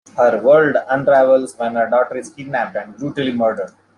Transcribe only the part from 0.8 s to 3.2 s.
unravels when her daughter is kidnapped and